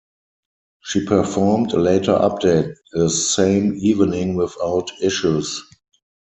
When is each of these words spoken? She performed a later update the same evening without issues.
She 0.83 1.05
performed 1.05 1.73
a 1.73 1.79
later 1.79 2.13
update 2.13 2.73
the 2.91 3.07
same 3.07 3.75
evening 3.75 4.33
without 4.35 4.89
issues. 4.99 5.61